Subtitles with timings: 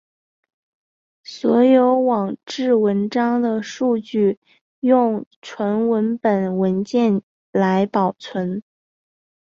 [1.23, 4.39] 所有网志文章的数据
[4.79, 8.63] 用纯文本文件来保存。